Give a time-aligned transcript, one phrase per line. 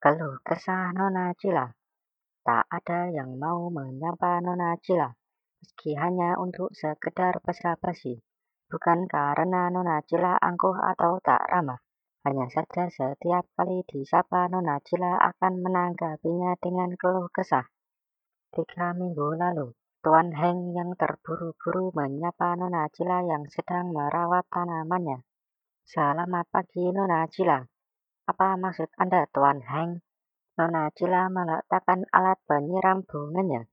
[0.00, 1.68] Keluh kesah Nona Cila.
[2.40, 5.12] Tak ada yang mau menyapa Nona Cila,
[5.60, 8.24] meski hanya untuk sekedar basa-basi.
[8.72, 11.84] Bukan karena Nona Cila angkuh atau tak ramah,
[12.24, 17.68] hanya saja setiap kali disapa Nona Cila akan menanggapinya dengan keluh kesah.
[18.56, 25.28] Tiga minggu lalu, Tuan Heng yang terburu-buru menyapa Nona Cila yang sedang merawat tanamannya.
[25.84, 27.60] Selamat pagi Nona Cila.
[28.30, 30.06] Apa maksud Anda Tuan Heng?
[30.54, 33.66] Nona Cila meletakkan alat penyiram bunganya.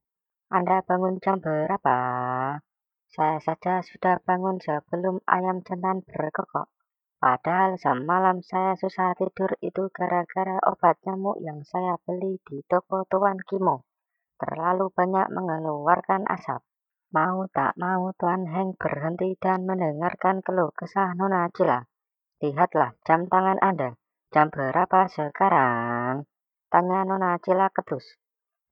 [0.50, 1.98] Anda bangun jam berapa?
[3.06, 6.74] Saya saja sudah bangun sebelum ayam jantan berkokok.
[7.22, 13.38] Padahal semalam saya susah tidur itu gara-gara obat nyamuk yang saya beli di toko Tuan
[13.46, 13.86] Kimo.
[14.42, 16.66] Terlalu banyak mengeluarkan asap.
[17.14, 21.86] Mau tak mau Tuan Heng berhenti dan mendengarkan keluh kesah Nona Cila.
[22.42, 23.94] Lihatlah jam tangan Anda.
[24.28, 26.28] Jam berapa sekarang?
[26.68, 28.20] Tanya Nona Cila ketus.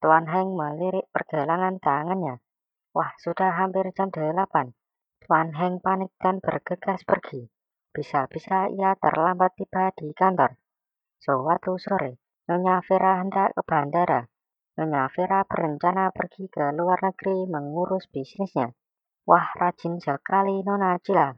[0.04, 2.43] Tuan Heng melirik pergelangan tangannya.
[2.91, 4.76] Wah, sudah hampir jam delapan.
[5.24, 7.48] Tuan Heng panik dan bergegas pergi.
[7.96, 10.60] Bisa-bisa ia terlambat tiba di kantor.
[11.24, 12.20] Suatu sore,
[12.52, 14.27] Nyonya Vera hendak ke bandara.
[14.76, 18.76] Nyonya Vera berencana pergi ke luar negeri mengurus bisnisnya.
[19.24, 21.32] Wah, rajin sekali Nona Cila.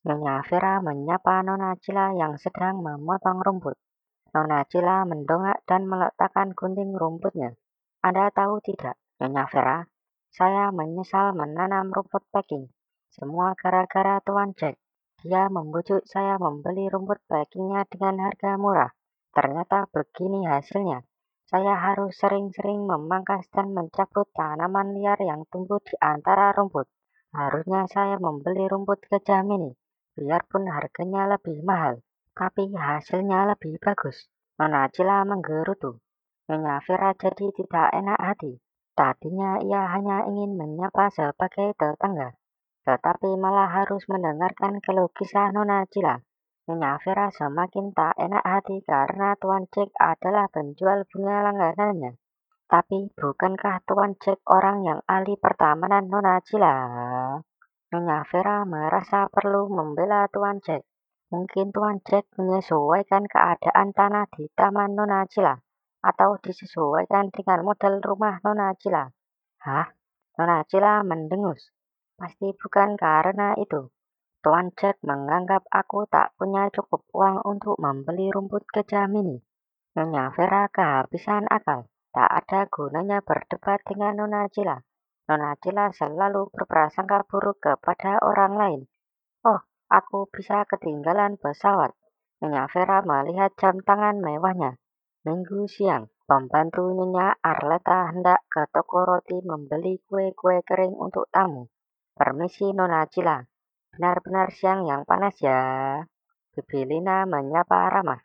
[0.00, 3.76] Nyonya Vera menyapa Nona Cila yang sedang memotong rumput.
[4.32, 7.52] Nona Cila mendongak dan meletakkan gunting rumputnya.
[8.00, 9.84] Anda tahu tidak, Nyonya Vera?
[10.32, 12.72] Saya menyesal menanam rumput packing.
[13.12, 14.80] Semua gara-gara Tuan Jack.
[15.20, 18.96] Dia membujuk saya membeli rumput packingnya dengan harga murah.
[19.36, 21.04] Ternyata begini hasilnya.
[21.44, 26.88] Saya harus sering-sering memangkas dan mencabut tanaman liar yang tumbuh di antara rumput.
[27.36, 29.76] Harusnya saya membeli rumput kejam ini,
[30.18, 32.02] biarpun harganya lebih mahal,
[32.34, 34.30] tapi hasilnya lebih bagus.
[34.60, 36.00] Nona Cila menggerutu.
[36.50, 38.58] Nyonya Vera jadi tidak enak hati.
[38.92, 42.36] Tadinya ia hanya ingin menyapa sebagai tetangga,
[42.84, 46.20] tetapi malah harus mendengarkan keluh kisah Nona Cila.
[46.68, 52.20] Nyonya Vera semakin tak enak hati karena Tuan Jack adalah penjual bunga langganannya.
[52.68, 56.74] Tapi bukankah Tuan Jack orang yang ahli pertamanan Nona Cila?
[57.90, 60.86] Nyonya Vera merasa perlu membela Tuan Jack.
[61.34, 65.58] Mungkin Tuan Jack menyesuaikan keadaan tanah di Taman Nona Cila,
[65.98, 69.10] atau disesuaikan dengan model rumah Nona Cila.
[69.66, 69.90] Hah?
[70.38, 71.74] Nona Cila mendengus.
[72.14, 73.90] Pasti bukan karena itu.
[74.38, 79.42] Tuan Jack menganggap aku tak punya cukup uang untuk membeli rumput kejam ini.
[79.98, 81.90] Nyonya Vera kehabisan akal.
[82.14, 84.78] Tak ada gunanya berdebat dengan Nona Cila.
[85.30, 88.80] Nona Cila selalu berprasangka buruk kepada orang lain.
[89.46, 91.94] Oh, aku bisa ketinggalan pesawat.
[92.42, 94.82] Nyonya Vera melihat jam tangan mewahnya.
[95.22, 101.70] Minggu siang, pembantu Nyonya Arleta hendak ke toko roti membeli kue-kue kering untuk tamu.
[102.18, 103.38] Permisi Nona Cila,
[103.94, 105.62] Benar-benar siang yang panas ya.
[106.58, 108.18] Bibi Lina menyapa ramah.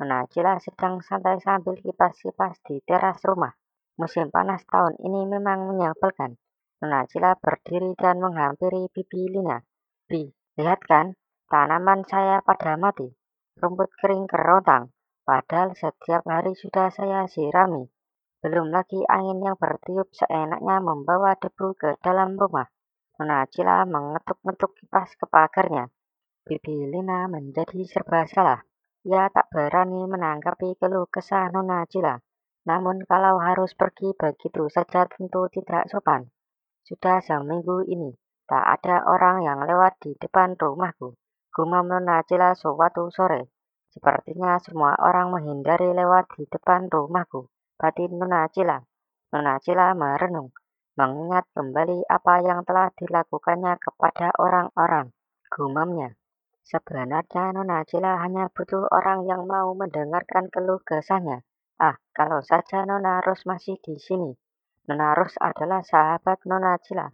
[0.00, 3.52] Nona Cila sedang santai sambil kipas-kipas di teras rumah.
[3.98, 6.38] Musim panas tahun ini memang menyebalkan.
[6.78, 9.58] Nona Cila berdiri dan menghampiri Bibi Lina.
[10.06, 10.22] Bi,
[10.54, 11.18] lihat kan,
[11.50, 13.10] tanaman saya pada mati.
[13.58, 14.94] Rumput kering kerontang,
[15.26, 17.90] padahal setiap hari sudah saya sirami.
[18.38, 22.70] Belum lagi angin yang bertiup seenaknya membawa debu ke dalam rumah.
[23.18, 25.90] Nona Cila mengetuk-ngetuk kipas ke pagarnya.
[26.46, 28.62] Bibi Lina menjadi serba salah.
[29.02, 32.14] Ia tak berani menanggapi keluh kesah Nona Cila.
[32.66, 36.32] Namun kalau harus pergi begitu saja tentu tidak sopan.
[36.82, 38.16] Sudah seminggu ini,
[38.48, 41.14] tak ada orang yang lewat di depan rumahku.
[41.52, 43.52] Gumam Nona Cila suatu sore.
[43.92, 47.46] Sepertinya semua orang menghindari lewat di depan rumahku.
[47.76, 48.80] Batin Nona Cila.
[49.30, 50.50] Nona Cila merenung
[50.98, 55.14] mengingat kembali apa yang telah dilakukannya kepada orang-orang.
[55.46, 56.18] Gumamnya,
[56.66, 61.46] sebenarnya Nona Cila hanya butuh orang yang mau mendengarkan keluh kesahnya.
[61.78, 64.34] Ah, kalau saja Nona Ros masih di sini.
[64.90, 67.06] Nona Ros adalah sahabat Nona Cila.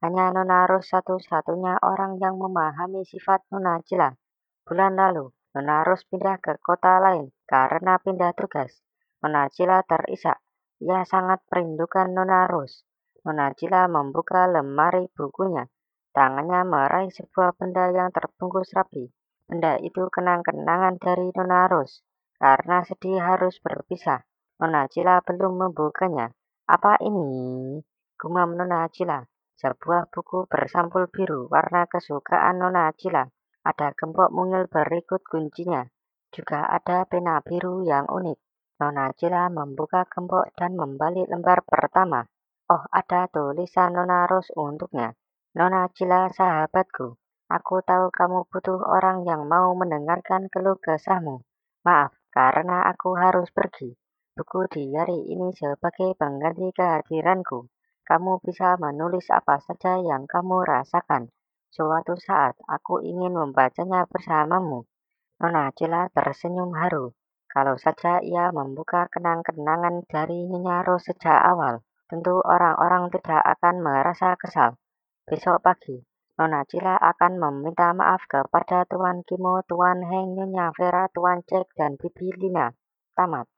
[0.00, 4.16] Hanya Nona Ros satu-satunya orang yang memahami sifat Nona Cila.
[4.64, 8.80] Bulan lalu, Nona Ros pindah ke kota lain karena pindah tugas.
[9.20, 10.40] Nona Cila terisak.
[10.80, 12.88] Ia sangat merindukan Nona Ros.
[13.20, 15.68] Nona Cila membuka lemari bukunya.
[16.16, 19.12] Tangannya meraih sebuah benda yang terbungkus rapi.
[19.44, 22.00] Benda itu kenang-kenangan dari Nona Ros.
[22.36, 24.20] Karena sedih harus berpisah,
[24.60, 26.32] Nona Cila belum membukanya.
[26.68, 27.80] Apa ini?
[28.20, 29.24] Gumam Nona Cila.
[29.56, 33.24] Sebuah buku bersampul biru warna kesukaan Nona Cila.
[33.64, 35.88] Ada gembok mungil berikut kuncinya.
[36.28, 38.36] Juga ada pena biru yang unik.
[38.76, 42.28] Nona Cila membuka gembok dan membalik lembar pertama.
[42.68, 45.16] Oh, ada tulisan Nona Ros untuknya.
[45.56, 47.16] Nona Cila, sahabatku,
[47.48, 51.40] aku tahu kamu butuh orang yang mau mendengarkan keluh kesahmu.
[51.86, 53.96] Maaf, karena aku harus pergi.
[54.36, 57.72] Buku diary ini sebagai pengganti kehadiranku.
[58.04, 61.32] Kamu bisa menulis apa saja yang kamu rasakan.
[61.72, 64.84] Suatu saat aku ingin membacanya bersamamu.
[65.40, 67.16] Nona Cila tersenyum haru.
[67.48, 74.36] Kalau saja ia membuka kenang-kenangan dari Nyonya Ros sejak awal, tentu orang-orang tidak akan merasa
[74.36, 74.76] kesal.
[75.24, 76.04] Besok pagi,
[76.36, 81.96] Nona Cila akan meminta maaf kepada Tuan Kimo, Tuan Heng, Nyonya Vera, Tuan Cek, dan
[81.96, 82.68] Bibi Lina.
[83.16, 83.48] Tamat.